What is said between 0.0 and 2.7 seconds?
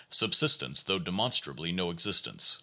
253) subsistence though demonstrably no ex istence.